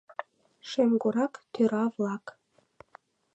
Шемгорак 0.69 1.33
Тӧра-влак 1.53 2.25